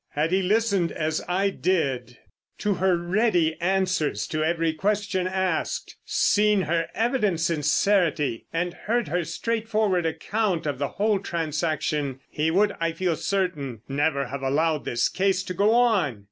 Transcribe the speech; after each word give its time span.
Had 0.13 0.31
he 0.31 0.41
listened 0.41 0.91
as 0.91 1.21
I 1.27 1.51
did 1.51 2.17
to 2.57 2.73
her 2.73 2.97
ready 2.97 3.55
answers 3.61 4.25
to 4.29 4.43
every 4.43 4.73
question 4.73 5.27
asked—seen 5.27 6.63
her 6.63 6.87
evident 6.95 7.39
sincerity 7.41 8.47
and 8.51 8.73
heard 8.73 9.09
her 9.09 9.23
straightforward 9.23 10.07
account 10.07 10.65
of 10.65 10.79
the 10.79 10.87
whole 10.97 11.19
transaction, 11.19 12.19
he 12.31 12.49
would, 12.49 12.73
I 12.79 12.93
feel 12.93 13.15
certain, 13.15 13.81
never 13.87 14.25
have 14.29 14.41
allowed 14.41 14.85
this 14.85 15.07
case 15.07 15.43
to 15.43 15.53
go 15.53 15.71
on. 15.75 16.19